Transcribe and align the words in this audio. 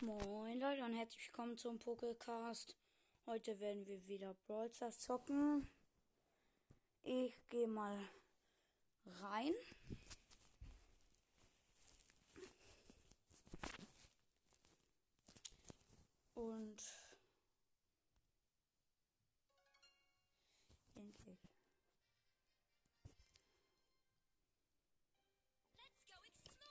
Moin 0.00 0.60
Leute 0.60 0.84
und 0.84 0.94
herzlich 0.94 1.26
willkommen 1.26 1.58
zum 1.58 1.76
Pokécast. 1.80 2.76
Heute 3.26 3.58
werden 3.58 3.84
wir 3.84 4.06
wieder 4.06 4.32
Brawl 4.46 4.72
Stars 4.72 5.00
zocken. 5.00 5.68
Ich 7.02 7.34
gehe 7.48 7.66
mal 7.66 7.98
rein. 9.20 9.52
Und 16.34 16.80
endlich. 20.94 21.38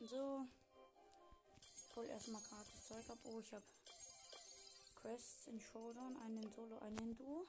So. 0.10 0.48
Hol 1.98 2.06
erstmal 2.06 2.44
gratis 2.44 2.86
Zeug 2.86 3.10
ab. 3.10 3.18
Oh, 3.24 3.40
ich 3.40 3.52
habe 3.52 3.66
Quests 5.02 5.48
in 5.48 5.60
Showdown, 5.60 6.16
einen 6.18 6.48
Solo, 6.52 6.78
einen 6.78 7.18
Duo. 7.18 7.48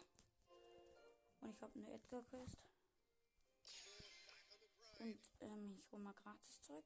Und 1.40 1.50
ich 1.50 1.60
habe 1.60 1.74
eine 1.74 1.92
Edgar 1.92 2.22
Quest. 2.22 2.56
Und 5.00 5.20
ähm, 5.40 5.78
ich 5.78 5.92
hole 5.92 6.02
mal 6.02 6.14
gratis 6.14 6.62
Zeug. 6.62 6.84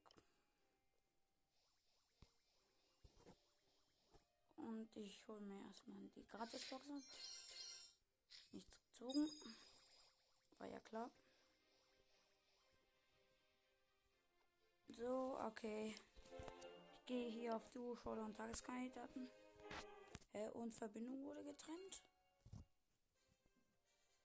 Und 4.57 4.97
ich 4.97 5.29
hole 5.29 5.41
mir 5.43 5.65
erstmal 5.65 6.09
die 6.17 6.27
Gratisbox 6.27 6.91
ab. 6.91 7.03
Nichts 8.51 8.81
gezogen. 8.81 9.31
War 10.59 10.67
ja 10.67 10.81
klar. 10.81 11.13
So, 14.89 15.39
okay. 15.47 15.95
Gehe 17.13 17.29
hier 17.29 17.55
auf 17.55 17.69
Duo 17.69 17.95
Showdown 17.95 18.33
Tageskandidaten. 18.33 19.29
Hä, 20.33 20.49
und 20.55 20.73
Verbindung 20.73 21.23
wurde 21.27 21.45
getrennt. 21.45 22.03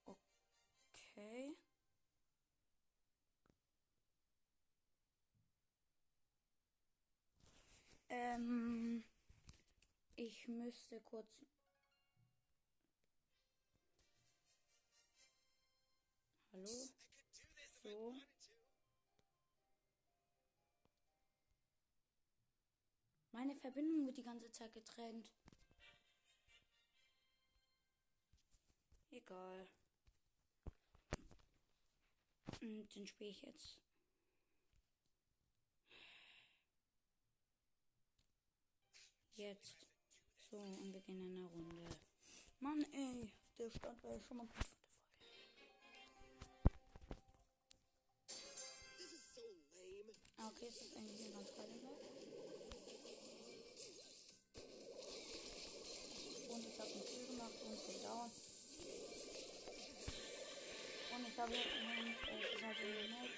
Okay. 0.05 1.57
Ähm, 8.07 9.03
ich 10.15 10.47
müsste 10.47 11.01
kurz. 11.01 11.43
Hallo? 16.53 16.89
So. 17.83 18.15
Meine 23.37 23.55
Verbindung 23.55 24.03
wird 24.07 24.17
die 24.17 24.23
ganze 24.23 24.51
Zeit 24.51 24.73
getrennt. 24.73 25.31
Egal. 29.11 29.67
Und 32.61 32.95
den 32.95 33.05
spiele 33.05 33.29
ich 33.29 33.43
jetzt. 33.43 33.79
Jetzt. 39.35 39.85
So, 40.49 40.57
und 40.57 40.91
wir 40.91 41.01
gehen 41.01 41.21
in 41.21 41.37
eine 41.37 41.45
Runde. 41.45 41.85
Mann, 42.59 42.83
ey, 42.91 43.31
der 43.59 43.69
Start 43.69 44.03
war 44.03 44.13
ja 44.13 44.19
schon 44.19 44.37
mal 44.37 44.47
gut 44.47 44.65
für 48.95 49.07
die 49.07 49.61
Folge. 49.75 50.15
Ah, 50.37 50.47
okay, 50.47 50.65
es 50.69 50.81
ist 50.81 50.95
eigentlich 50.95 51.21
eine 51.21 51.33
ganz 51.35 51.53
geile 51.53 51.79
Sache. 51.79 52.26
Kill 57.75 57.99
gemacht 57.99 58.31
und 61.11 61.27
ich 61.27 61.37
habe 61.37 61.53
einen, 61.53 62.07
äh, 62.07 62.43
es 62.43 62.55
ist 62.55 62.63
halt 62.63 62.77
eine 62.77 63.07
Map. 63.09 63.31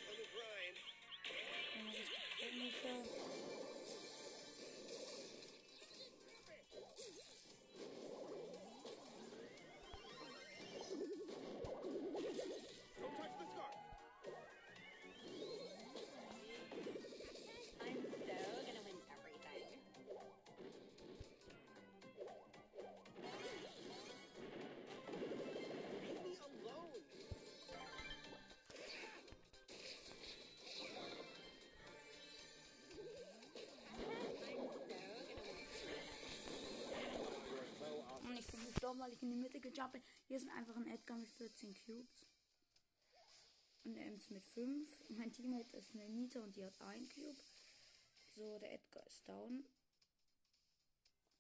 Mitte 39.40 39.60
gejumpt. 39.60 40.02
Hier 40.28 40.38
ist 40.38 40.50
einfach 40.50 40.76
ein 40.76 40.88
Edgar 40.88 41.18
mit 41.18 41.30
14 41.32 41.76
Cubes. 41.86 42.28
Und 43.86 43.96
Ems 43.96 44.30
mit 44.30 44.44
5. 44.44 44.90
Mein 45.18 45.32
Teammate 45.32 45.78
ist 45.78 45.94
eine 45.94 46.10
Nita 46.10 46.42
und 46.42 46.56
die 46.56 46.66
hat 46.66 46.80
ein 46.82 47.08
Cube. 47.10 47.38
So, 48.36 48.60
der 48.60 48.74
Edgar 48.74 49.06
ist 49.08 49.28
down. 49.28 49.66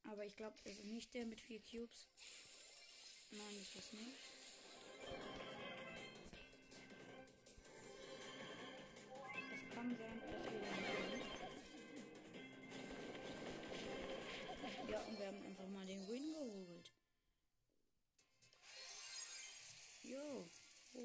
Aber 0.03 0.25
ich 0.25 0.35
glaube, 0.35 0.57
es 0.63 0.79
ist 0.79 0.85
nicht 0.85 1.13
der 1.13 1.25
mit 1.25 1.41
4 1.41 1.59
Cubes. 1.61 2.07
Nein, 3.31 3.61
ist 3.61 3.75
es 3.75 3.93
nicht. 3.93 4.17
Es 9.53 9.75
kann 9.75 9.95
sein, 9.97 10.19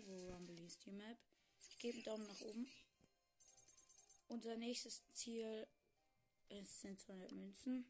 Robo 0.06 0.32
Rumble 0.32 0.60
ist 0.66 0.84
die 0.84 0.92
Map. 0.92 1.18
Ich 1.70 1.78
gebe 1.78 1.94
einen 1.94 2.04
Daumen 2.04 2.26
nach 2.26 2.40
oben. 2.40 2.68
Unser 4.28 4.56
nächstes 4.56 5.02
Ziel 5.14 5.66
ist, 6.48 6.80
sind 6.80 7.00
200 7.00 7.32
Münzen. 7.32 7.86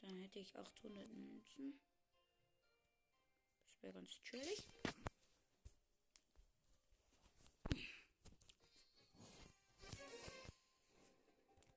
Dann 0.00 0.16
hätte 0.16 0.38
ich 0.38 0.56
800 0.56 1.08
Münzen. 1.10 1.78
Das 3.72 3.82
wäre 3.82 3.92
ganz 3.94 4.10
chillig. 4.22 4.64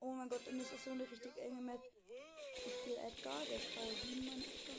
Oh 0.00 0.12
mein 0.12 0.28
Gott, 0.28 0.46
und 0.48 0.58
das 0.58 0.72
ist 0.72 0.84
so 0.84 0.90
eine 0.90 1.10
richtig 1.10 1.36
enge 1.38 1.60
Map. 1.60 1.82
Ich 2.66 2.72
spiele 2.80 2.96
Edgar, 2.96 3.44
der 3.46 3.56
ist 3.56 3.74
Power 3.74 3.92
7 3.92 4.26
mein 4.26 4.42
Edgar. 4.42 4.74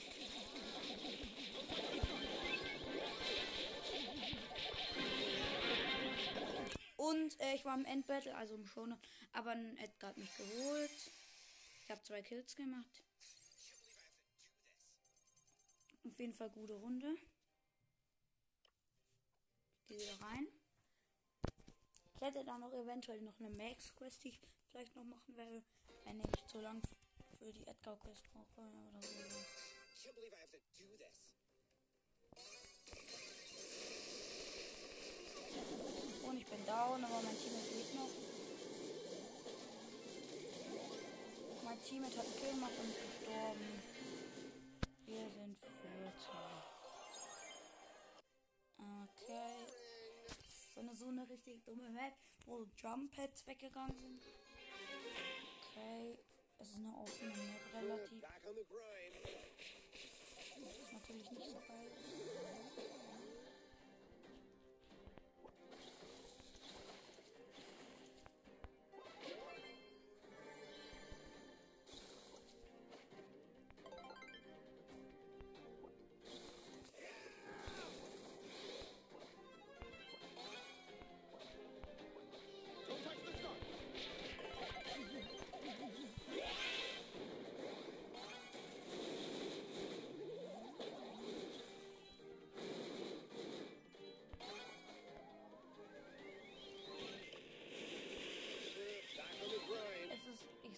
Und 7.05 7.39
äh, 7.39 7.53
ich 7.53 7.63
war 7.65 7.75
im 7.75 7.85
Endbattle, 7.85 8.35
also 8.35 8.55
im 8.55 8.65
Showdown, 8.65 8.97
aber 9.33 9.51
ein 9.51 9.77
Edgar 9.77 10.09
hat 10.09 10.17
mich 10.17 10.35
geholt. 10.37 11.11
Ich 11.83 11.91
habe 11.91 12.01
zwei 12.01 12.23
Kills 12.23 12.55
gemacht. 12.55 13.03
Auf 16.03 16.17
jeden 16.17 16.33
Fall 16.33 16.49
gute 16.49 16.73
Runde. 16.73 17.15
Gehe 19.87 19.99
wieder 19.99 20.19
rein. 20.19 20.47
Ich 22.15 22.21
hätte 22.21 22.43
da 22.43 22.57
noch 22.57 22.73
eventuell 22.73 23.21
noch 23.21 23.39
eine 23.39 23.51
Max-Quest, 23.51 24.23
die 24.23 24.29
ich 24.29 24.39
vielleicht 24.71 24.95
noch 24.95 25.03
machen 25.03 25.37
werde, 25.37 25.61
wenn 26.05 26.19
ich 26.19 26.51
so 26.51 26.59
lang 26.59 26.81
für 27.37 27.53
die 27.53 27.67
Edgar-Quest 27.67 28.23
brauche 28.33 28.61
oder 28.61 29.01
so. 29.29 29.45
Und 36.27 36.37
ich 36.37 36.45
bin 36.47 36.65
down, 36.65 37.03
aber 37.03 37.21
mein 37.21 37.37
Teammate 37.37 37.75
lebt 37.75 37.95
noch. 37.95 38.09
Mein 41.63 41.83
Teammate 41.83 42.17
hat 42.17 42.25
einen 42.25 42.35
Kill 42.35 42.49
gemacht 42.51 42.71
und 42.79 42.89
ist 42.89 43.19
gestorben. 43.19 43.83
Wir 45.05 45.29
sind 45.29 45.57
Vierter. 45.59 46.63
Okay. 48.77 49.67
So 50.73 50.79
eine, 50.81 50.95
so 50.95 51.07
eine 51.07 51.29
richtig 51.29 51.63
dumme 51.63 51.89
Map, 51.89 52.13
wo 52.45 52.65
Jump 52.75 53.15
Pads 53.15 53.45
weggegangen 53.47 53.97
sind. 53.99 54.21
Okay. 55.69 56.17
Es 56.57 56.69
ist 56.69 56.77
eine 56.77 56.95
offene 56.97 57.29
Map, 57.29 57.73
relativ. 57.73 58.21
Grind. 58.21 59.25
Ist 60.67 60.93
natürlich 60.93 61.31
nicht 61.31 61.47
so 61.47 61.59
geil. 61.67 61.91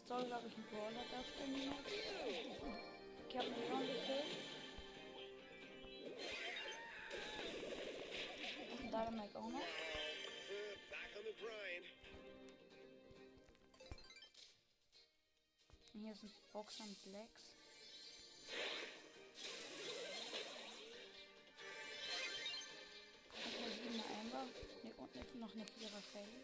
Glaube 0.07 0.47
ich, 0.47 0.55
einen 0.55 0.67
Brawler 0.71 1.03
darstellen. 1.11 1.73
Ich 3.29 3.35
habe 3.37 3.47
einen 3.47 3.59
Leon 3.59 3.87
gekillt. 3.87 4.37
Und 8.71 8.79
einen 8.79 8.91
Dynamite 8.91 9.37
auch 9.37 9.49
noch. 9.49 9.67
Und 15.93 16.01
hier 16.01 16.15
sind 16.15 16.31
Boxer 16.53 16.83
und 16.83 17.03
Blacks. 17.03 17.43
Und 23.33 23.55
eine 23.57 23.71
7 23.75 24.03
Amber. 24.21 24.45
Ne, 24.83 24.89
ne- 24.89 25.39
noch 25.39 25.53
eine 25.53 25.63
4er 25.65 26.01
Shelly. 26.11 26.41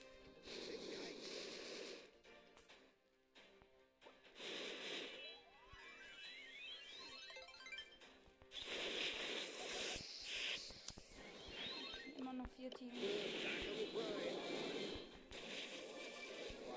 Vier 12.64 12.72
Teams. 12.72 12.94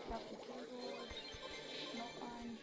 Ich 0.04 0.12
hab 0.12 0.20
Kill 0.28 0.66
geholt. 0.66 1.10
Noch 1.94 2.22
ein. 2.22 2.58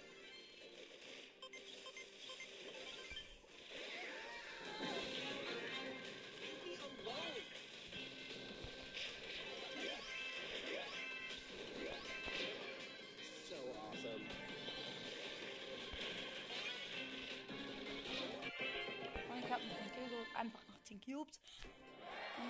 Und 19.29 19.39
ich 19.39 19.51
habe 19.51 19.61
einen 19.61 19.91
Kill 19.93 20.09
geholt. 20.09 20.27
Einfach 20.35 20.67
noch 20.67 20.83
10 20.83 21.01
Cubes. 21.01 21.39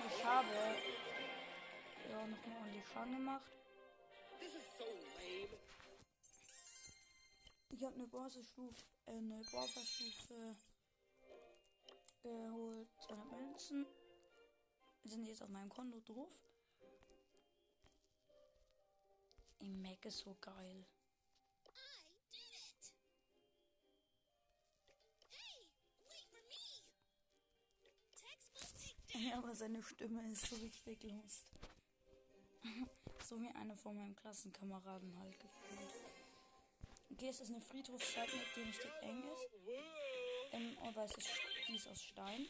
Ich 0.06 0.24
habe 0.24 0.48
ja 2.10 2.26
noch 2.26 2.46
mal 2.46 2.56
ordentlich 2.58 2.84
Schaden 2.92 3.16
gemacht. 3.16 3.44
Ich 7.70 7.82
habe 7.82 7.94
eine 7.94 8.06
Bronzestufe, 8.06 8.84
äh, 9.06 9.12
eine 9.12 9.42
Bronzestufe 9.50 10.56
geholt. 12.22 12.88
200 13.06 13.40
Münzen. 13.40 13.86
Sind 15.04 15.26
jetzt 15.26 15.42
auf 15.42 15.48
meinem 15.48 15.68
Konto 15.68 16.00
drauf. 16.00 16.42
Im 19.58 19.82
Mac 19.82 20.04
ist 20.04 20.18
so 20.18 20.36
geil. 20.40 20.84
Aber 29.34 29.54
seine 29.54 29.82
Stimme 29.82 30.30
ist 30.32 30.46
so 30.46 30.56
richtig 30.56 31.02
lost. 31.04 31.46
so 33.28 33.40
wie 33.40 33.48
eine 33.48 33.76
von 33.76 33.96
meinen 33.96 34.16
Klassenkameraden 34.16 35.18
halt 35.18 35.38
gefühlt. 35.38 35.94
Okay, 37.12 37.28
es 37.28 37.40
ist 37.40 37.50
eine 37.50 37.60
Friedhofszeit, 37.60 38.28
mit 38.32 38.46
die 38.56 38.62
richtig 38.62 38.90
eng 39.02 39.22
ist. 39.32 39.46
Ähm, 40.52 40.76
aber 40.82 41.04
es 41.04 41.16
ist, 41.16 41.30
die 41.68 41.76
ist 41.76 41.88
aus 41.88 42.02
Stein. 42.02 42.46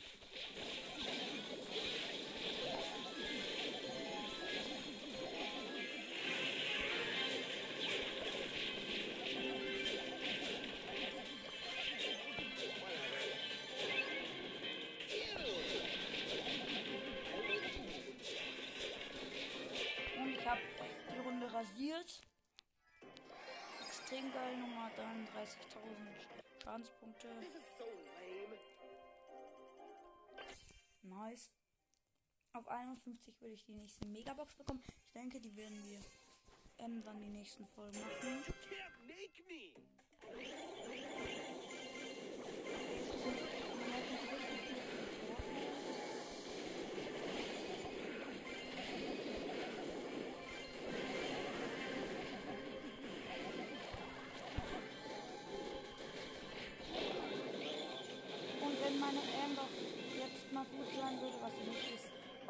10 24.14 24.32
geil 24.32 24.56
Nummer 24.58 24.88
33.000 24.96 26.62
Schadenspunkte. 26.62 27.26
Nice. 31.02 31.50
Auf 32.52 32.68
51 32.68 33.40
würde 33.40 33.54
ich 33.54 33.64
die 33.64 33.72
nächste 33.72 34.06
Megabox 34.06 34.54
bekommen. 34.54 34.84
Ich 35.04 35.10
denke, 35.10 35.40
die 35.40 35.56
werden 35.56 35.84
wir 35.84 35.98
ähm, 36.78 37.02
dann 37.02 37.20
die 37.20 37.28
nächsten 37.28 37.66
Folgen 37.66 37.98
machen. 37.98 38.53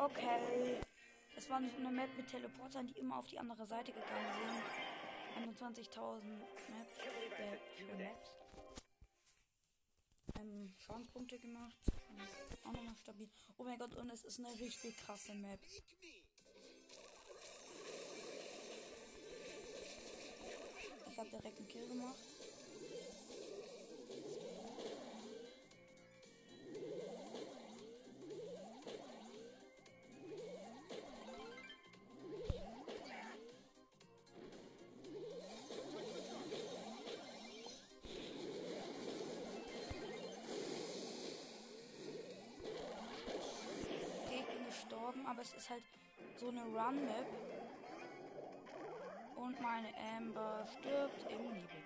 Okay. 0.04 0.80
Es 1.34 1.48
war 1.48 1.56
eine 1.56 1.90
Map 1.90 2.10
mit 2.14 2.28
Teleportern, 2.28 2.86
die 2.86 2.98
immer 2.98 3.18
auf 3.18 3.26
die 3.26 3.38
andere 3.38 3.66
Seite 3.66 3.90
gegangen 3.90 4.34
sind. 5.34 5.56
21.000 5.56 6.20
Maps. 6.68 6.98
Äh, 7.38 7.56
für 7.74 7.94
Maps. 7.96 8.36
Ähm, 10.38 10.74
Schadenspunkte 10.78 11.38
gemacht. 11.38 11.74
Auch 12.64 12.72
nochmal 12.72 12.94
stabil. 12.96 13.30
Oh 13.56 13.64
mein 13.64 13.78
Gott, 13.78 13.94
und 13.94 14.10
es 14.10 14.24
ist 14.24 14.40
eine 14.40 14.52
richtig 14.60 14.94
krasse 14.98 15.32
Map. 15.34 15.60
Ich 21.10 21.18
habe 21.18 21.30
direkt 21.30 21.58
einen 21.58 21.68
Kill 21.68 21.88
gemacht. 21.88 22.18
Es 45.44 45.52
ist 45.52 45.68
halt 45.68 45.84
so 46.38 46.48
eine 46.48 46.62
Run-Map. 46.62 47.26
Und 49.36 49.60
meine 49.60 49.94
Amber 50.16 50.66
stirbt 50.78 51.30
im 51.30 51.52
Nebel. 51.52 51.82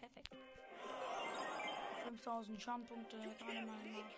Perfekt. 0.00 0.34
5000 2.04 2.62
Schadenpunkte, 2.62 3.18
deiner 3.18 3.66
Meinung 3.66 3.92
nach. 3.92 4.10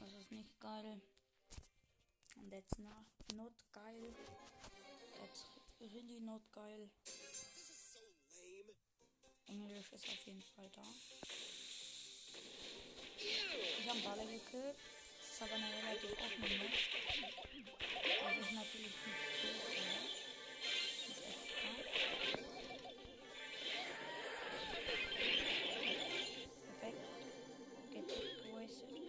Das 0.00 0.12
ist 0.14 0.32
nicht 0.32 0.58
geil. 0.58 1.00
And 2.38 2.50
that's 2.50 2.78
not, 2.78 3.06
not 3.36 3.52
geil. 3.72 4.14
That's 5.20 5.44
really 5.80 6.18
not 6.20 6.42
geil. 6.52 6.90
Englisch 9.46 9.92
ist 9.92 10.08
auf 10.08 10.26
jeden 10.26 10.42
Fall 10.42 10.70
da. 10.70 10.82
Ich 13.18 13.88
habe 13.88 14.00
Baller 14.00 14.24
gekillt. 14.24 14.76
Das 15.20 15.30
ist 15.30 15.42
aber 15.42 15.54
eine 15.54 15.66
relativ 15.66 16.12
offene 16.12 16.48
Map. 16.58 16.74
Das 18.22 18.36
ist 18.38 18.52
natürlich 18.52 18.94
nicht 19.06 19.22
so. 19.40 19.48
Perfekt. 26.66 27.04
Get 27.92 28.08
wasted. 28.54 29.04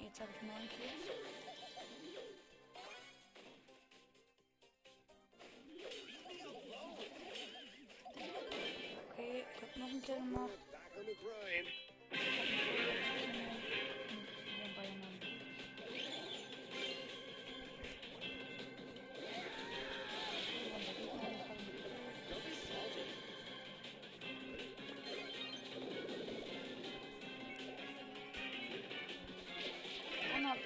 Jetzt 0.00 0.20
habe 0.20 0.30
ich 0.34 0.42
9 0.42 0.68
Kills. 0.68 1.29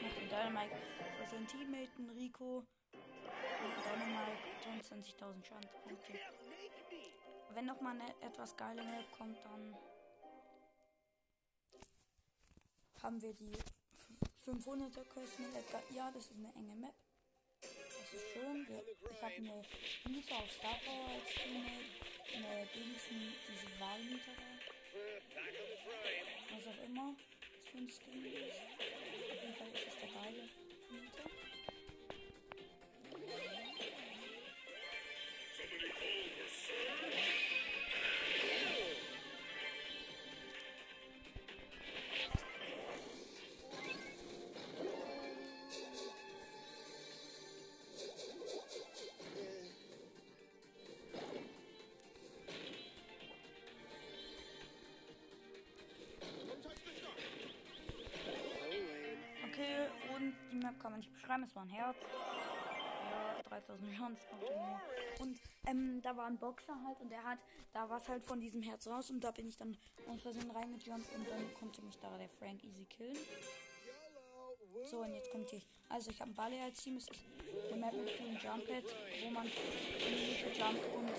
Noch 0.04 0.20
den 0.20 0.28
Dynamite 0.28 0.76
für 1.18 1.26
sein 1.30 1.46
Teammate, 1.46 1.92
ein 1.98 2.10
Rico. 2.10 2.64
Und 2.92 3.74
Dynamite 3.84 4.38
22.000 4.62 5.44
Schadenspunkte. 5.44 6.12
Wenn 7.54 7.66
noch 7.66 7.80
mal 7.80 7.90
eine 7.92 8.10
etwas 8.20 8.56
geile 8.56 8.82
Map 8.82 9.12
kommt, 9.16 9.38
dann 9.44 9.76
haben 13.00 13.22
wir 13.22 13.32
die 13.32 13.52
500er 14.44 15.04
Quest 15.04 15.38
mit 15.38 15.54
Edgar. 15.54 15.82
Ja, 15.90 16.10
das 16.10 16.24
ist 16.24 16.36
eine 16.36 16.52
enge 16.56 16.74
Map. 16.74 16.94
Das 17.60 18.12
ist 18.12 18.28
schön. 18.32 18.66
Ich 19.08 19.22
habe 19.22 19.34
eine 19.34 19.62
Mieter 20.08 20.36
auf 20.36 20.50
Star 20.50 20.76
Power 20.84 21.10
als 21.10 21.32
Teammate. 21.32 21.84
Eine 22.34 22.66
Dingsen, 22.74 23.32
diese 23.46 23.80
Wahlmieter. 23.80 24.32
Was 26.50 26.66
auch 26.66 26.84
immer. 26.84 27.14
Was 27.14 27.68
für 27.70 27.78
ein 27.78 27.88
Skin. 27.88 28.24
Map 60.64 60.80
kann 60.80 60.92
man 60.92 61.00
nicht 61.00 61.12
beschreiben, 61.12 61.42
es 61.44 61.54
war 61.54 61.62
ein 61.62 61.68
Herz. 61.68 61.96
Ja, 63.10 63.42
3000 63.42 63.94
Schadenspunkte 63.94 64.52
nur. 64.52 64.80
Und 65.20 65.38
ähm, 65.66 66.00
da 66.02 66.16
war 66.16 66.26
ein 66.26 66.38
Boxer 66.38 66.74
halt 66.84 67.00
und 67.00 67.10
der 67.10 67.22
hat, 67.22 67.38
da 67.72 67.88
war 67.88 67.98
es 67.98 68.08
halt 68.08 68.24
von 68.24 68.40
diesem 68.40 68.62
Herz 68.62 68.86
raus 68.88 69.10
und 69.10 69.20
da 69.22 69.30
bin 69.30 69.46
ich 69.46 69.56
dann 69.56 69.76
aus 70.08 70.22
Versehen 70.22 70.50
reingejumpt 70.50 71.14
und 71.14 71.28
dann 71.28 71.54
konnte 71.54 71.82
mich 71.82 71.98
da 71.98 72.16
der 72.16 72.28
Frank 72.28 72.64
easy 72.64 72.84
killen. 72.84 73.16
So, 74.90 74.98
und 74.98 75.14
jetzt 75.14 75.30
kommt 75.30 75.50
hier. 75.50 75.60
Also, 75.88 76.10
ich 76.10 76.20
habe 76.20 76.30
ein 76.30 76.34
Ballet 76.34 76.60
als 76.60 76.82
Team. 76.82 76.96
Es 76.96 77.04
ist 77.04 77.12
eine 77.70 77.80
Map 77.80 77.92
mit 77.92 78.10
vielen 78.10 78.36
Jump-Pads, 78.36 78.92
wo 79.22 79.30
man 79.30 79.46
in 79.46 79.52
die 79.52 80.44
Mitte 80.44 80.58
jumpt 80.58 80.84
und. 80.94 81.10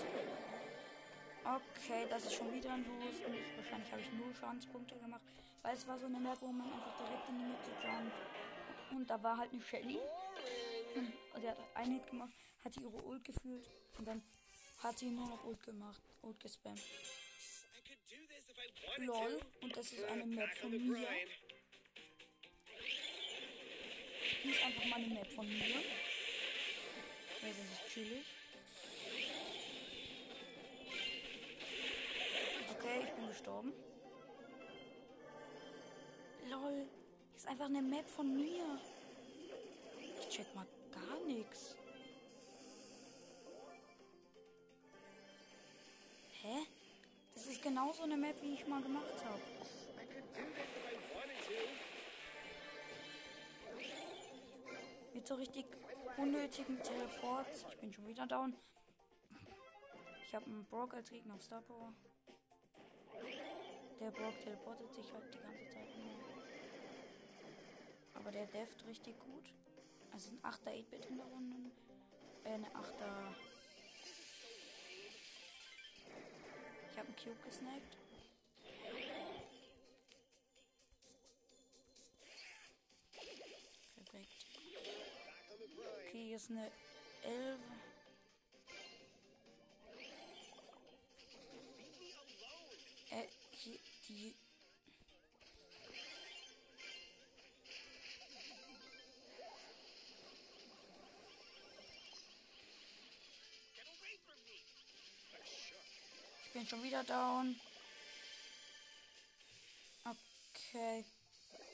Okay, 1.46 2.06
das 2.10 2.26
ist 2.26 2.34
schon 2.34 2.52
wieder 2.54 2.74
ein 2.74 2.84
Boost. 2.84 3.26
Und 3.26 3.34
ich, 3.34 3.58
wahrscheinlich 3.58 3.92
habe 3.92 4.02
ich 4.02 4.12
null 4.14 4.36
Schadenspunkte 4.36 4.96
gemacht. 4.98 5.22
Weil 5.64 5.76
es 5.76 5.88
war 5.88 5.98
so 5.98 6.06
eine 6.08 6.20
Map, 6.20 6.38
wo 6.42 6.48
man 6.48 6.68
einfach 6.68 6.98
direkt 6.98 7.30
in 7.30 7.40
die 7.40 7.46
Mitte 7.46 7.72
jumpt. 7.82 8.14
Und 8.96 9.10
da 9.10 9.22
war 9.22 9.38
halt 9.38 9.52
eine 9.52 9.62
Shelly. 9.62 10.00
Und 11.34 11.42
die 11.44 11.50
hat 11.50 11.58
einen 11.76 11.96
Hit 11.96 12.08
gemacht, 12.08 12.34
hat 12.64 12.78
ihre 12.78 13.04
Ult 13.04 13.24
gefühlt. 13.26 13.70
Und 13.98 14.08
dann 14.08 14.24
hat 14.82 14.98
sie 14.98 15.10
nur 15.10 15.28
noch 15.28 15.44
Ult 15.44 15.62
gemacht. 15.64 16.02
Ult 16.22 16.40
gespammt. 16.40 16.82
LOL. 18.98 19.40
Und 19.62 19.76
das 19.76 19.92
ist 19.92 20.04
eine 20.06 20.26
Map 20.26 20.50
von 20.58 20.72
mir. 20.72 21.08
Hier 24.42 24.52
ist 24.52 24.64
einfach 24.64 24.86
mal 24.86 24.96
eine 24.96 25.08
Map 25.08 25.32
von 25.34 25.48
mir. 25.48 25.68
Ja, 25.68 25.80
das 27.42 27.58
ist 27.58 27.94
chillig. 27.94 28.26
Okay, 32.72 33.04
ich 33.04 33.12
bin 33.12 33.28
gestorben. 33.28 33.74
Lol. 36.50 36.88
Ist 37.46 37.52
einfach 37.52 37.66
eine 37.66 37.82
Map 37.84 38.10
von 38.10 38.36
mir. 38.36 38.80
Ich 40.20 40.30
check 40.30 40.56
mal 40.56 40.66
gar 40.92 41.20
nichts. 41.28 41.76
Hä? 46.42 46.66
Das 47.36 47.46
ist 47.46 47.62
genauso 47.62 48.02
eine 48.02 48.18
Map, 48.18 48.36
wie 48.42 48.56
ich 48.56 48.68
mal 48.68 48.82
gemacht 48.82 49.24
habe. 49.24 49.42
Mit 55.14 55.28
so 55.28 55.36
richtig 55.36 55.66
unnötigen 56.18 56.82
Teleports. 56.82 57.66
Ich 57.70 57.78
bin 57.78 57.94
schon 57.94 58.08
wieder 58.08 58.26
down. 58.26 58.56
Ich 60.26 60.34
habe 60.34 60.46
einen 60.46 60.66
Brock 60.66 60.96
als 60.96 61.12
Gegner 61.12 61.36
auf 61.36 61.44
Star 61.44 61.62
Power. 61.62 61.94
Der 64.00 64.10
Brock 64.10 64.34
teleportet 64.44 64.96
sich 64.96 65.14
halt 65.14 65.32
die 65.32 65.38
ganze. 65.38 65.65
Aber 68.26 68.32
der 68.32 68.48
deft 68.48 68.84
richtig 68.88 69.20
gut. 69.20 69.54
Also 70.12 70.32
ein 70.32 70.40
8er 70.42 70.72
8-Bit 70.72 71.06
in 71.06 71.18
der 71.18 71.28
Runde. 71.28 71.56
Äh, 72.44 72.54
eine 72.54 72.66
8er. 72.70 73.36
Ich 76.90 76.98
habe 76.98 77.08
einen 77.08 77.16
Cube 77.18 77.38
gesnackt. 77.46 77.98
Perfekt. 83.96 84.46
Okay, 86.08 86.26
hier 86.26 86.36
ist 86.38 86.50
eine 86.50 86.72
11. 87.26 87.60
Leave 90.00 90.18
me 92.00 92.16
alone. 93.12 93.22
Äh, 93.24 93.28
hier, 93.52 93.80
die. 94.10 94.45
Bin 106.56 106.66
schon 106.66 106.84
wieder 106.84 107.04
down. 107.04 107.54
Okay. 110.06 111.04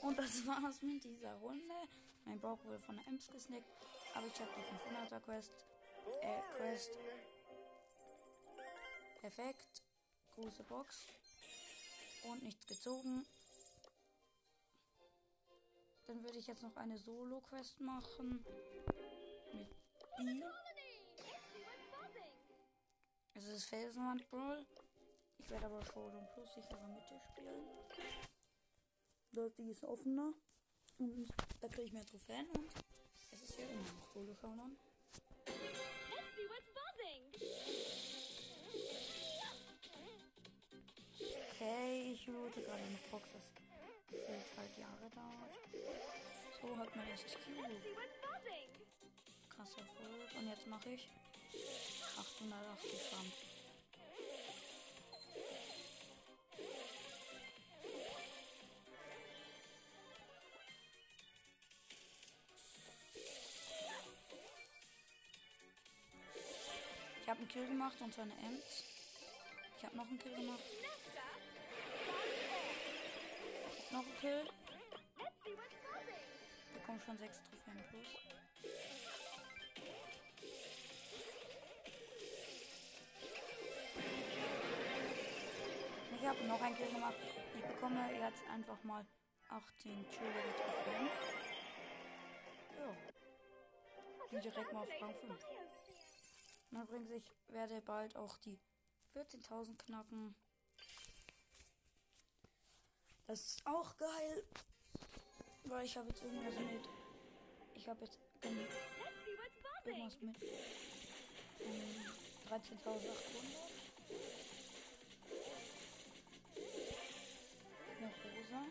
Und 0.01 0.17
das 0.17 0.45
war's 0.47 0.81
mit 0.81 1.03
dieser 1.03 1.35
Runde. 1.35 1.75
Mein 2.25 2.39
Brock 2.39 2.65
wurde 2.65 2.79
von 2.79 2.95
der 2.95 3.07
Ems 3.07 3.29
gesnackt. 3.29 3.63
Aber 4.15 4.25
ich 4.25 4.39
habe 4.39 4.49
die 4.57 5.13
500er 5.13 5.19
Quest. 5.19 5.51
Äh, 6.23 6.41
Quest. 6.57 6.89
Perfekt. 9.19 9.83
Große 10.33 10.63
Box. 10.63 11.05
Und 12.23 12.41
nichts 12.41 12.65
gezogen. 12.65 13.23
Dann 16.07 16.23
würde 16.23 16.39
ich 16.39 16.47
jetzt 16.47 16.63
noch 16.63 16.75
eine 16.75 16.97
Solo-Quest 16.97 17.81
machen. 17.81 18.43
Mit 19.53 20.39
B. 20.39 20.70
Es 23.41 23.47
ist 23.47 23.69
Felsenwand 23.69 24.29
Brawl. 24.29 24.63
Ich 25.39 25.49
werde 25.49 25.65
aber 25.65 25.83
Showdown 25.83 26.27
Plus 26.35 26.53
sichere 26.53 26.87
Mitte 26.89 27.19
spielen. 27.31 27.65
Dort 29.31 29.57
die 29.57 29.71
ist 29.71 29.83
offener. 29.83 30.31
Und 30.99 31.27
da 31.59 31.67
kriege 31.67 31.87
ich 31.87 31.91
mehr 31.91 32.05
Trophäen 32.05 32.47
und 32.51 32.71
es 33.31 33.41
ist 33.41 33.57
ja 33.57 33.65
immer 33.65 33.81
noch 33.81 34.13
Solo 34.13 34.35
Showdown. 34.35 34.77
Let's 35.47 36.35
see 36.35 36.47
what's 36.49 36.69
buzzing. 36.69 37.23
Okay, 41.49 42.11
ich 42.13 42.27
loote 42.27 42.61
gerade 42.61 42.83
eine 42.83 42.99
Box, 43.09 43.27
das 43.33 43.55
gefühlt 43.55 44.57
halt 44.57 44.77
Jahre 44.77 45.09
dauert. 45.09 45.57
So 46.61 46.77
hat 46.77 46.95
man 46.95 47.07
what's 47.07 47.35
buzzing. 48.21 48.69
Krasser 49.49 49.81
Erfolg. 49.81 50.35
Und 50.39 50.47
jetzt 50.47 50.67
mache 50.67 50.89
ich 50.91 51.09
880 52.21 53.01
Schaden. 53.09 53.33
Ich 67.21 67.29
habe 67.29 67.39
einen 67.39 67.47
Kill 67.47 67.67
gemacht 67.67 67.95
und 68.01 68.13
seine 68.13 68.33
Ems. 68.33 68.83
Ich 69.77 69.83
habe 69.83 69.97
noch 69.97 70.07
einen 70.07 70.19
Kill 70.19 70.35
gemacht. 70.35 70.59
Noch 73.91 73.99
einen 73.99 74.17
Kill. 74.19 74.45
Bekomme 76.73 76.99
schon 77.03 77.17
6 77.17 77.37
Trophäen 77.49 77.83
plus. 77.89 78.40
Ich 86.21 86.27
habe 86.27 86.43
noch 86.43 86.61
ein 86.61 86.75
Kill 86.75 86.87
gemacht. 86.87 87.15
Ich 87.55 87.63
bekomme 87.63 88.13
jetzt 88.13 88.43
einfach 88.47 88.83
mal 88.83 89.03
18 89.49 90.05
chillige 90.11 90.53
Trophäen. 90.55 91.09
Ja. 92.77 92.95
Bin 94.29 94.41
direkt 94.41 94.71
mal 94.71 94.83
auf 94.83 95.01
Rang 95.01 95.15
5. 95.15 95.45
Und 96.69 96.83
übrigens, 96.83 97.09
ich 97.09 97.33
werde 97.47 97.81
bald 97.81 98.15
auch 98.15 98.37
die 98.37 98.59
14.000 99.15 99.75
knacken. 99.83 100.35
Das 103.25 103.39
ist 103.39 103.65
auch 103.65 103.97
geil. 103.97 104.43
Weil 105.63 105.85
ich 105.85 105.97
habe 105.97 106.07
jetzt 106.09 106.21
irgendwas 106.21 106.53
mit. 106.53 106.87
Ich 107.73 107.89
habe 107.89 108.05
jetzt 108.05 108.19
irgendwas 108.43 110.21
mit 110.21 110.35
ähm, 111.61 112.05
13.800. 112.47 114.40
Rosa. 118.51 118.65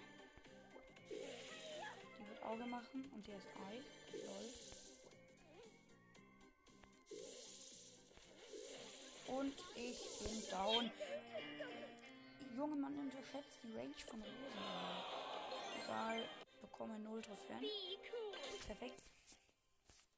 Die 1.08 2.28
wird 2.28 2.42
Auge 2.42 2.66
machen 2.66 3.10
und 3.14 3.26
die 3.26 3.34
heißt 3.34 3.48
Ei. 3.68 3.80
Lol. 4.26 4.54
Und 9.38 9.54
ich 9.74 9.98
bin 10.18 10.50
down. 10.50 10.90
Junge, 12.56 12.76
man 12.76 12.98
unterschätzt 12.98 13.58
die 13.62 13.72
Range 13.74 13.94
von 14.06 14.20
Rosen. 14.20 14.34
Egal, 15.82 16.28
bekomme 16.60 16.98
0 16.98 17.22
Trophäen. 17.22 17.64
Perfekt. 18.66 19.02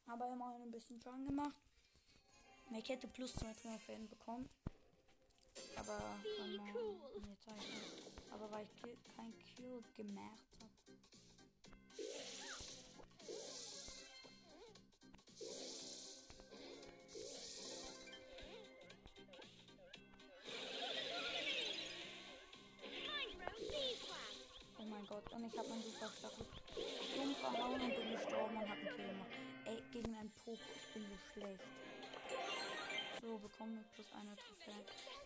Aber 0.06 0.26
immerhin 0.28 0.62
ein 0.62 0.72
bisschen 0.72 1.00
Schaden 1.00 1.26
gemacht. 1.26 1.60
Ich 2.76 2.88
hätte 2.88 3.06
plus 3.06 3.34
2 3.34 3.52
Trophäen 3.54 4.08
bekommen. 4.08 4.48
Aber 5.76 5.98
weil 6.38 6.56
man 6.56 6.66
nee, 6.72 7.32
ich 7.32 8.32
aber 8.32 8.50
weil 8.50 8.64
ich 8.64 9.14
kein 9.16 9.32
Kill 9.38 9.82
gemerkt 9.96 10.56
habe. 10.60 10.70
Oh 24.78 24.84
mein 24.84 25.06
Gott, 25.06 25.32
und 25.32 25.44
ich 25.44 25.58
habe 25.58 25.68
meinen 25.68 25.82
super 25.82 26.10
starken 26.18 26.46
Dumm 27.14 27.34
verhauen 27.36 27.80
und 27.80 27.94
bin 27.94 28.12
gestorben 28.12 28.56
und 28.56 28.68
habe 28.68 28.80
einen 28.80 28.96
Kill 28.96 29.06
gemacht. 29.08 29.30
Ey, 29.64 29.82
gegen 29.92 30.14
einen 30.16 30.32
Poco, 30.44 30.58
ich 30.76 30.94
bin 30.94 31.02
so 31.04 31.16
schlecht. 31.32 31.62
So, 33.20 33.38
bekommen 33.38 33.76
wir 33.76 33.84
plus 33.94 34.12
eine 34.14 34.36
Trophäe. 34.36 35.21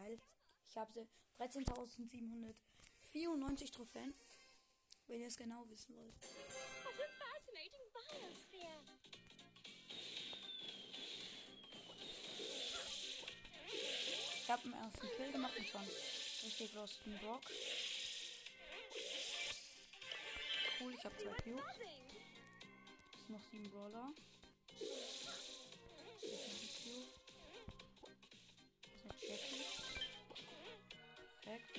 Geil. 0.00 0.18
Ich 0.68 0.76
habe 0.76 0.92
sie 0.92 1.08
13.794 1.38 3.72
Trophäen. 3.72 4.12
Wenn 5.06 5.20
ihr 5.20 5.28
es 5.28 5.36
genau 5.36 5.64
wissen 5.70 5.96
wollt. 5.96 6.12
Ich 14.42 14.50
habe 14.50 14.64
einen 14.64 14.74
ersten 14.74 15.08
Kill 15.16 15.32
gemacht 15.32 15.56
und 15.58 15.66
schon 15.66 15.88
richtig 16.44 16.74
losten 16.74 17.18
Brock. 17.18 17.40
Cool, 20.78 20.94
ich 20.94 21.02
habe 21.04 21.16
zwei 21.16 21.32
Cubes. 21.42 21.64
Ist 23.20 23.30
noch 23.30 23.40
sieben 23.50 23.70
Brawler. 23.70 24.12
Perfekt. 31.46 31.78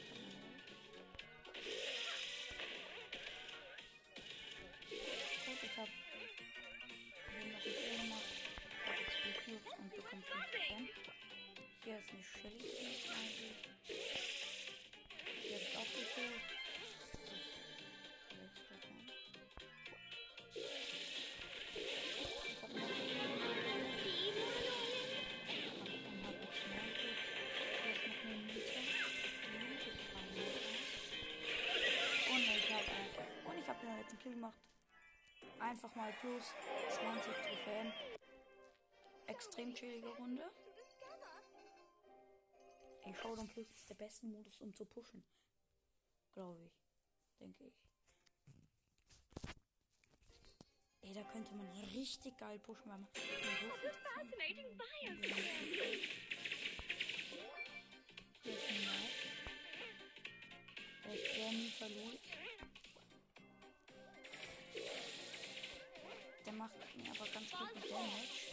Gut, 5.45 5.59
ich 5.61 5.77
habe 5.77 5.91
hier 7.31 7.43
noch 7.43 7.51
einen 7.51 7.61
Kill 7.61 7.97
gemacht. 7.99 8.31
Ich 8.71 8.87
habe 8.87 9.03
zwei 9.11 9.31
Cubes 9.43 9.67
und 9.77 9.89
bekomme 9.93 10.23
5 10.23 10.35
Prozent. 10.51 10.89
Hier 11.83 11.97
ist 11.97 12.09
eine 12.13 12.23
Shelly 12.23 12.69
eigentlich. 13.11 13.59
Hier 15.43 15.57
ich 15.57 15.75
auch 15.77 15.91
gekillt. 15.91 16.45
Das 16.47 16.56
einen. 33.97 34.03
Habe 34.03 34.03
den 34.03 34.03
letzten 34.03 34.19
Kill 34.19 34.33
gemacht. 34.33 34.59
Einfach 35.59 35.95
mal 35.95 36.13
plus 36.21 36.53
20 36.89 37.33
Trophäen. 37.33 37.93
Extrem 39.27 39.73
chillige 39.73 40.09
Runde. 40.15 40.51
Ey, 43.03 43.15
Showdown 43.15 43.47
Plus 43.47 43.71
ist 43.71 43.89
der 43.89 43.95
beste 43.95 44.25
Modus, 44.25 44.61
um 44.61 44.73
zu 44.73 44.85
pushen. 44.85 45.23
Glaube 46.33 46.63
ich. 46.65 46.73
Denke 47.39 47.65
ich. 47.65 47.73
Ey, 51.01 51.13
da 51.13 51.23
könnte 51.23 51.53
man 51.55 51.69
richtig 51.95 52.37
geil 52.37 52.59
pushen, 52.59 52.89
weil 52.89 52.99
man 52.99 53.07
ein 53.15 53.67
Max. 53.67 53.81
Der 61.03 61.13
ist 61.13 61.79
sehr 61.79 61.89
macht 66.57 66.73
mir 66.95 67.11
aber 67.11 67.27
ganz 67.29 67.51
gut 67.51 67.69
Damage. 67.89 68.47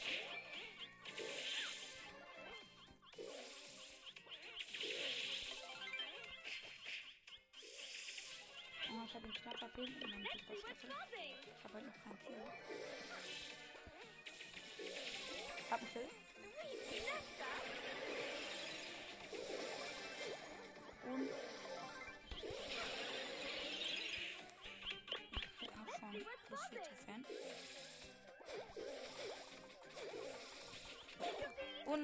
Oh, 8.91 9.05
ich 9.07 9.15
habe 9.15 9.27
ihn 9.27 9.35
knapp 9.35 9.55
Let's 9.55 9.77
see 9.77 10.55
what's 10.63 10.83
Superstaffel. 10.83 10.91
buzzing. 10.91 11.35
Ich 11.59 11.65
habe 11.65 11.75
halt 11.75 11.87
noch 11.87 11.99
keinen 12.05 12.21
Kill. 12.27 12.45
Hab 15.71 15.81
einen 15.81 15.93
Kill. 15.93 16.09
Und 21.07 21.44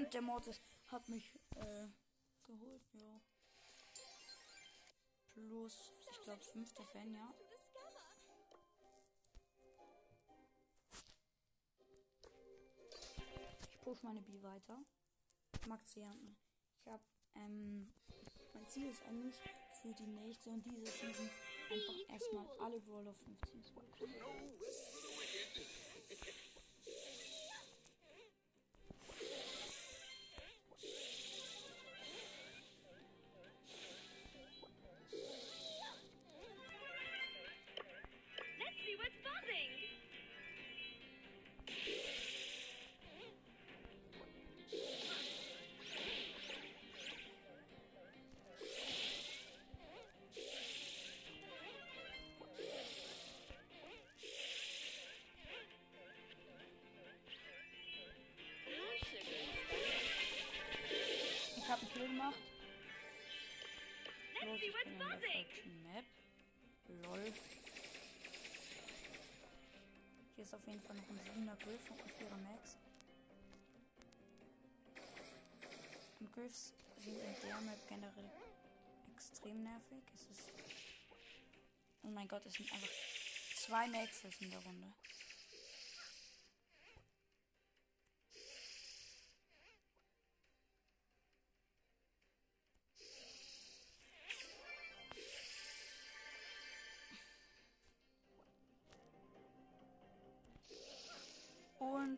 Und 0.00 0.14
der 0.14 0.22
Mortis 0.22 0.58
hat 0.86 1.06
mich 1.10 1.38
äh, 1.56 1.86
geholt, 2.46 2.82
ja. 2.94 3.20
Plus, 5.28 5.76
ich 6.10 6.22
glaube, 6.24 6.42
5 6.42 6.72
Trophäen, 6.72 7.14
ja. 7.14 7.34
Ich 13.70 13.80
push 13.82 14.02
meine 14.02 14.22
B 14.22 14.42
weiter. 14.42 14.82
Maxianten. 15.66 16.34
Ich 16.80 16.86
habe, 16.90 17.04
ähm, 17.34 17.92
mein 18.54 18.66
Ziel 18.68 18.88
ist 18.88 19.02
eigentlich 19.02 19.36
für 19.82 19.92
die 19.92 20.06
nächste 20.06 20.48
und 20.48 20.64
diese 20.64 20.86
Season 20.86 21.30
einfach 21.70 21.94
erstmal 22.08 22.46
alle 22.58 22.80
Brawler 22.80 23.12
15 23.12 23.64
zu 23.64 23.74
See 64.60 64.66
ich 64.66 64.72
bin 64.74 64.92
in 64.92 64.98
der 64.98 65.08
falschen 65.08 65.82
Map. 65.84 66.04
Lol. 67.02 67.32
Hier 70.34 70.44
ist 70.44 70.54
auf 70.54 70.66
jeden 70.66 70.82
Fall 70.82 70.96
noch 70.96 71.08
ein 71.08 71.48
7er 71.48 71.56
Griff 71.64 71.90
und 71.90 72.02
ein 72.02 72.10
4er 72.10 72.36
Max. 72.42 72.76
Und 76.20 76.32
Griffs 76.34 76.74
sind 76.98 77.16
in 77.16 77.48
der 77.48 77.60
Map 77.62 77.88
generell 77.88 78.30
extrem 79.14 79.62
nervig. 79.62 80.02
Es 80.14 80.38
ist. 80.38 80.50
Oh 82.02 82.08
mein 82.08 82.28
Gott, 82.28 82.44
es 82.44 82.52
sind 82.52 82.70
einfach 82.70 82.88
zwei 83.56 83.88
Maxes 83.88 84.34
in 84.40 84.50
der 84.50 84.60
Runde. 84.60 84.92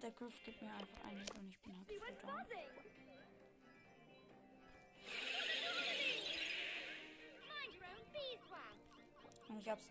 Der 0.03 0.11
Griff 0.11 0.35
gibt 0.45 0.61
mir 0.61 0.73
einfach 0.75 1.05
einen 1.05 1.21
und 1.31 1.49
ich 1.49 1.62
bin 1.62 1.77
halt 1.77 2.23
down. 2.25 2.47
Und 9.49 9.61
ich 9.61 9.69
hab's 9.69 9.85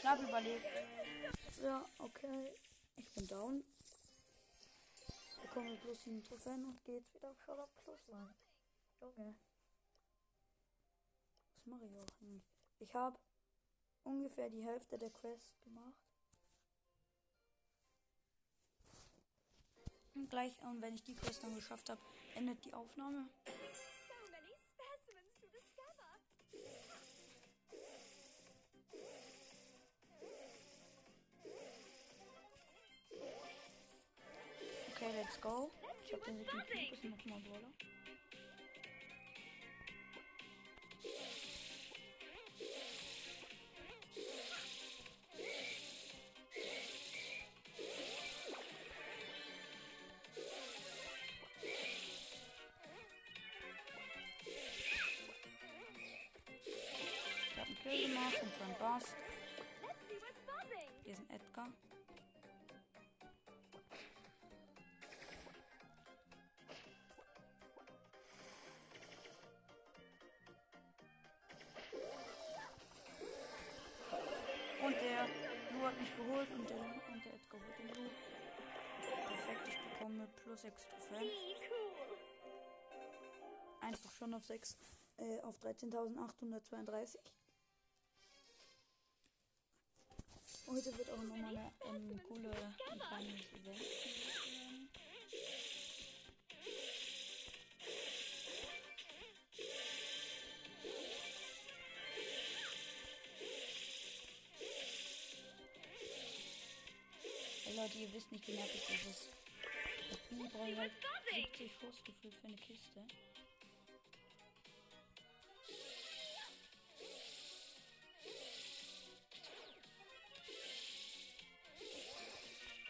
knapp 0.00 0.20
überlebt. 0.20 0.66
Ja, 1.62 1.88
okay. 1.98 2.50
Ich 2.96 3.14
bin 3.14 3.28
down. 3.28 3.64
Bekomme 5.42 5.76
plus 5.76 6.02
7 6.02 6.24
Trophäen 6.24 6.64
und 6.64 6.82
geht 6.84 7.14
wieder 7.14 7.30
auf 7.30 7.40
Shot 7.42 7.76
Plus 7.76 8.12
rein. 8.12 8.34
Junge. 9.00 9.36
Was 11.54 11.66
mache 11.66 11.84
ich 11.84 11.96
auch 11.96 12.20
eigentlich? 12.20 12.42
Ich 12.80 12.92
habe 12.92 13.18
ungefähr 14.02 14.50
die 14.50 14.64
Hälfte 14.64 14.98
der 14.98 15.10
Quest 15.10 15.62
gemacht. 15.62 16.05
Und 20.16 20.30
gleich, 20.30 20.52
und 20.62 20.80
wenn 20.80 20.94
ich 20.94 21.04
die 21.04 21.14
Quest 21.14 21.42
dann 21.42 21.54
geschafft 21.54 21.90
habe, 21.90 22.00
endet 22.34 22.64
die 22.64 22.72
Aufnahme. 22.72 23.28
Okay, 34.94 35.12
let's 35.14 35.38
go. 35.40 35.70
Ich 36.06 36.14
hab 36.14 36.24
den 36.24 36.38
siebten 36.38 36.58
Cube, 36.60 36.94
ist 36.94 37.04
nochmal 37.04 37.40
Brawler. 37.40 37.95
Lu 75.86 75.92
hat 75.92 76.00
mich 76.00 76.16
geholt 76.16 76.50
und 76.50 76.68
der, 76.68 76.78
und 76.78 77.24
der 77.24 77.34
Edgar 77.34 77.60
holt 77.60 77.78
den 77.78 77.88
Lu. 77.94 78.10
Perfekt, 79.28 79.68
ich 79.68 79.92
bekomme 79.92 80.26
plus 80.42 80.60
6 80.62 80.82
Trophäen. 80.88 81.30
Einfach 83.82 84.10
schon 84.10 84.34
auf 84.34 84.44
6, 84.44 84.76
äh, 85.18 85.40
auf 85.42 85.56
13.832. 85.60 87.18
Heute 90.66 90.98
wird 90.98 91.10
auch 91.10 91.18
nochmal 91.18 91.44
eine 91.44 91.72
ähm, 91.84 92.20
coole 92.26 92.50
ein 92.50 92.98
kleines. 92.98 94.45
Ihr 107.96 108.12
wisst 108.12 108.30
nicht, 108.30 108.46
wie 108.46 108.52
nervig 108.52 108.82
das 108.88 109.12
ist. 109.12 109.28
Das 110.10 110.18
Bibi 110.28 110.48
braucht 110.48 110.76
halt 110.76 110.92
70 111.34 111.70
Schuss 111.80 112.04
gefühlt 112.04 112.34
für 112.34 112.46
eine 112.46 112.56
Kiste. 112.56 113.02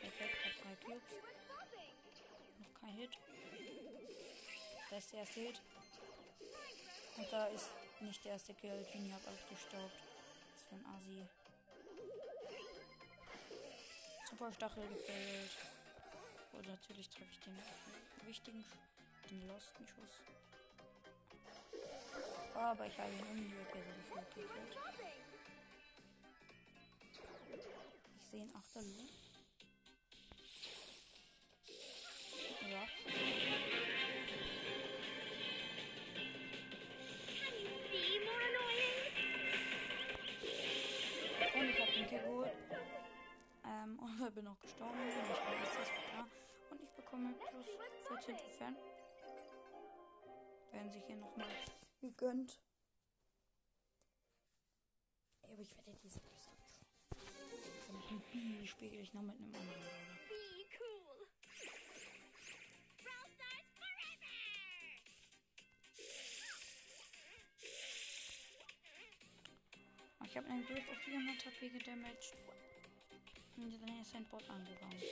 Perfekt, 0.00 0.44
hab 0.44 0.62
drei 0.62 0.74
Kills. 0.84 1.02
Noch 2.58 2.80
kein 2.80 2.94
Hit. 2.94 3.10
Das 4.90 5.04
ist 5.04 5.12
der 5.12 5.20
erste 5.20 5.40
Hit. 5.40 5.60
Und 7.16 7.32
da 7.32 7.46
ist 7.46 7.70
nicht 8.00 8.24
der 8.24 8.32
erste 8.32 8.54
Kill. 8.54 8.86
Genie 8.92 9.12
hat 9.12 9.26
ausgestaubt. 9.26 9.94
Was 10.54 10.64
für 10.68 10.74
ein 10.74 10.86
Asi. 10.96 11.45
Super 14.38 14.52
Stachel 14.52 14.86
gefällt. 14.88 15.50
Und 16.52 16.68
natürlich 16.68 17.08
treffe 17.08 17.30
ich 17.32 17.40
den 17.40 17.56
wichtigen, 18.26 18.62
den 19.30 19.48
losten 19.48 19.86
Schuss. 19.86 20.10
Aber 22.54 22.86
ich 22.86 22.98
habe 22.98 23.12
ihn 23.12 23.26
um 23.30 23.36
die 23.36 23.56
Ecke 23.56 23.78
so 23.82 24.14
gefühlt 24.20 24.48
gekillt. 24.52 24.74
Buzzing. 24.74 25.14
Ich 28.20 28.26
sehe 28.30 28.42
einen 28.42 28.54
Achterlu. 28.54 29.08
Ja. 32.70 32.86
Be 37.90 38.20
more 38.22 38.42
annoying. 38.44 39.06
Und 41.54 41.70
ich 41.70 41.80
habe 41.80 41.92
Kill 41.92 42.20
geholt. 42.20 42.85
Und 44.18 44.34
bin 44.34 44.48
auch 44.48 44.58
gestorben. 44.60 44.98
Und 44.98 45.08
ich. 45.08 46.70
Und 46.70 46.82
ich 46.82 46.90
bekomme 46.92 47.34
plus 47.50 47.66
14 48.08 48.36
Trophäen. 48.36 48.76
Werden 50.72 50.90
sich 50.90 51.04
hier 51.04 51.16
nochmal 51.16 51.48
gegönnt. 52.00 52.58
Ja, 55.42 55.52
aber 55.52 55.60
ich 55.60 55.76
werde 55.76 55.98
diese. 56.02 56.20
Und 57.88 58.22
die 58.32 58.66
spiele 58.66 58.96
ich 58.96 59.12
noch 59.12 59.22
mit 59.22 59.36
einem 59.36 59.54
anderen. 59.54 60.06
Ich 70.24 70.36
habe 70.36 70.48
einen 70.48 70.66
Griff 70.66 70.88
auf 70.90 70.98
400 70.98 71.46
HP 71.46 71.68
gedamaged. 71.68 72.34
Und 73.56 73.72
dann 73.80 74.00
ist 74.00 74.14
ein 74.14 74.24
Bot 74.26 74.48
angerannt. 74.50 75.02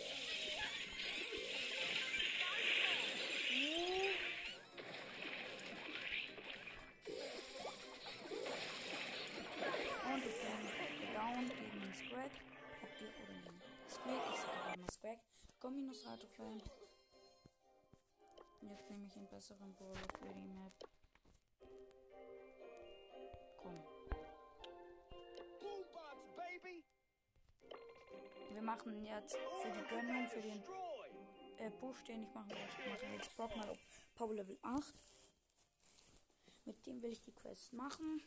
Und 10.04 10.24
ich 10.24 10.36
bin 11.00 11.14
down 11.14 11.48
gegen 11.48 11.80
den 11.80 11.94
Scrag. 11.94 12.30
Ob 12.82 12.90
die 12.98 13.04
oder 13.04 13.40
den 13.40 13.62
Squeak. 13.88 14.22
Ich 14.32 14.40
sage 14.40 14.74
immer 14.74 14.90
Scrag. 14.92 15.18
Komm, 15.58 15.76
minus 15.76 16.02
3 16.02 16.16
Trophäen. 16.16 16.62
Und 18.60 18.70
Jetzt 18.70 18.90
nehme 18.90 19.06
ich 19.06 19.16
einen 19.16 19.28
besseren 19.28 19.74
Brawler 19.74 20.08
für 20.18 20.34
die 20.34 20.48
Map. 20.48 20.72
Machen 28.64 29.04
jetzt 29.04 29.36
für 29.62 29.70
die 29.70 29.88
Gönnung, 29.88 30.26
für 30.28 30.40
den 30.40 30.62
äh, 31.58 31.70
Push, 31.70 32.02
den 32.04 32.22
ich 32.22 32.34
machen 32.34 32.50
wollte, 32.50 32.90
machen 32.90 33.08
wir 33.08 33.16
jetzt 33.16 33.36
Brock 33.36 33.54
mal 33.56 33.68
auf 33.68 33.78
Power 34.14 34.34
Level 34.34 34.58
8. 34.62 34.94
Mit 36.64 36.86
dem 36.86 37.02
will 37.02 37.12
ich 37.12 37.22
die 37.22 37.32
Quest 37.32 37.72
machen. 37.74 38.22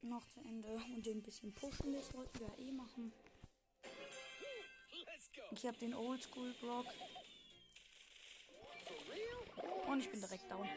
Noch 0.00 0.26
zu 0.28 0.40
Ende 0.40 0.68
und 0.68 1.04
den 1.04 1.18
ein 1.18 1.22
bisschen 1.22 1.54
pushen, 1.54 1.92
das 1.92 2.12
wollten 2.14 2.40
wir 2.40 2.58
eh 2.58 2.72
machen. 2.72 3.12
Ich 5.50 5.66
habe 5.66 5.78
den 5.78 5.94
Oldschool 5.94 6.52
Brock 6.60 6.86
und 9.86 10.00
ich 10.00 10.10
bin 10.10 10.20
direkt 10.20 10.50
down. 10.50 10.68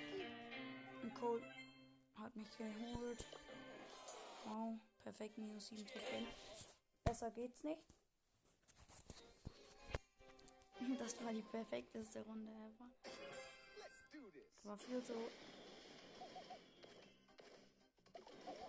Und 1.02 1.13
Cole 1.16 1.44
hat 2.16 2.36
mich 2.36 2.50
geholt. 2.58 3.26
Wow, 4.46 4.80
perfekt, 5.04 5.38
minus 5.38 5.68
7 5.68 5.86
Prozent. 5.86 6.28
Besser 7.04 7.32
geht's 7.32 7.63
nicht. 7.63 7.96
Das 11.00 11.24
war 11.24 11.34
die 11.34 11.42
perfekteste 11.42 12.22
Runde 12.22 12.52
ever. 12.52 12.90
War 14.63 14.78
viel 14.78 15.04
so 15.04 15.30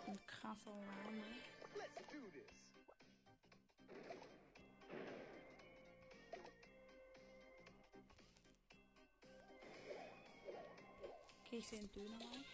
ein 0.07 0.19
krasser 0.27 0.71
this! 0.73 1.49
Okay, 11.45 11.59
ich 11.59 11.67
sehe 11.67 11.79
einen 11.79 11.93
Döner 11.93 12.21
rein. 12.21 12.45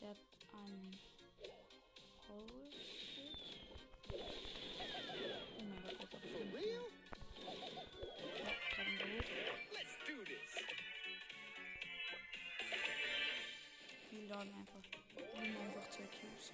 Der 0.00 0.08
hat 0.10 0.16
einen 0.52 0.98
sagen 14.30 14.54
einfach. 14.54 14.80
Nehmen 15.42 15.56
einfach 15.56 15.90
zwei 15.90 16.04
Cubes? 16.04 16.52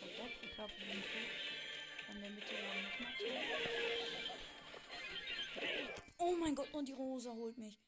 Perfekt, 0.00 0.44
ich 0.44 0.58
habe 0.58 0.72
den 0.80 1.02
Cube. 1.02 1.34
In 2.08 2.20
der 2.22 2.30
Mitte 2.30 2.54
war 2.54 2.74
nochmal 2.82 3.12
zwei. 3.18 3.36
Oh 6.16 6.34
mein 6.40 6.54
Gott, 6.54 6.72
und 6.72 6.88
die 6.88 6.92
Rosa 6.92 7.32
holt 7.32 7.58
mich. 7.58 7.78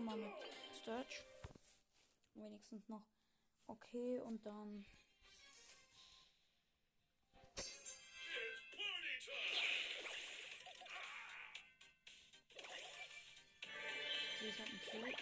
Doch 0.00 0.06
mal 0.06 0.16
mit 0.16 0.32
Sturge. 0.80 1.06
Wenigstens 2.34 2.88
noch. 2.88 3.06
Okay, 3.66 4.20
und 4.20 4.44
dann. 4.44 4.84
Ich 14.42 14.58
hab 14.58 14.66
einen 14.66 14.80
Cube. 14.90 15.16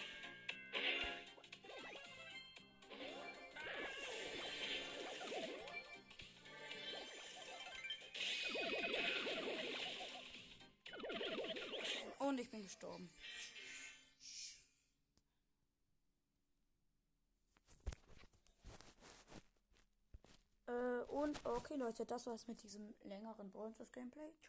Und 12.19 12.39
ich 12.39 12.49
bin 12.49 12.63
gestorben. 12.63 13.09
Äh, 20.69 21.01
und 21.29 21.45
okay, 21.45 21.75
Leute, 21.75 22.05
das 22.05 22.25
war's 22.25 22.47
mit 22.47 22.63
diesem 22.63 22.95
längeren 23.03 23.51
Brawlers 23.51 23.91
Gameplay. 23.91 24.31
Ciao. 24.31 24.47